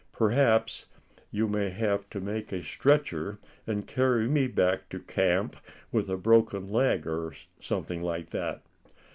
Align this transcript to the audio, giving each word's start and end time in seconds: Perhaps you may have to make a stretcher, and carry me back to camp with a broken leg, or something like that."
Perhaps 0.13 0.87
you 1.29 1.47
may 1.47 1.69
have 1.69 2.09
to 2.09 2.19
make 2.19 2.51
a 2.51 2.63
stretcher, 2.63 3.37
and 3.67 3.85
carry 3.85 4.27
me 4.27 4.47
back 4.47 4.89
to 4.89 4.97
camp 4.99 5.55
with 5.91 6.09
a 6.09 6.17
broken 6.17 6.65
leg, 6.65 7.05
or 7.05 7.33
something 7.59 8.01
like 8.01 8.31
that." 8.31 8.63